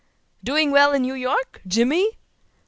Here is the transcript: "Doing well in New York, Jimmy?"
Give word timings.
"Doing 0.43 0.71
well 0.71 0.93
in 0.93 1.03
New 1.03 1.13
York, 1.13 1.61
Jimmy?" 1.67 2.17